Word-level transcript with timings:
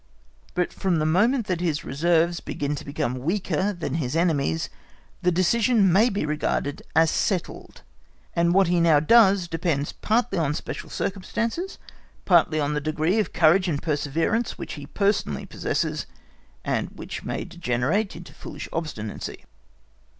But 0.55 0.73
from 0.73 0.97
the 0.97 1.05
moment 1.05 1.45
that 1.45 1.61
his 1.61 1.85
reserves 1.85 2.39
begin 2.39 2.73
to 2.73 2.83
become 2.83 3.19
weaker 3.19 3.71
than 3.71 3.93
his 3.93 4.15
enemy's, 4.15 4.67
the 5.21 5.29
decision 5.31 5.93
may 5.93 6.09
be 6.09 6.25
regarded 6.25 6.81
as 6.95 7.11
settled, 7.11 7.83
and 8.35 8.51
what 8.51 8.65
he 8.65 8.79
now 8.79 8.99
does 8.99 9.47
depends 9.47 9.91
partly 9.91 10.39
on 10.39 10.55
special 10.55 10.89
circumstances, 10.89 11.77
partly 12.25 12.59
on 12.59 12.73
the 12.73 12.81
degree 12.81 13.19
of 13.19 13.31
courage 13.31 13.67
and 13.67 13.83
perseverance 13.83 14.57
which 14.57 14.73
he 14.73 14.87
personally 14.87 15.45
possesses, 15.45 16.07
and 16.65 16.89
which 16.95 17.23
may 17.23 17.45
degenerate 17.45 18.15
into 18.15 18.33
foolish 18.33 18.67
obstinacy. 18.73 19.45